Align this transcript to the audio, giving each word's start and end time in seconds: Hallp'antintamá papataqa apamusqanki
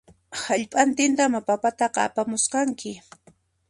Hallp'antintamá 0.45 1.39
papataqa 1.47 1.99
apamusqanki 2.07 2.91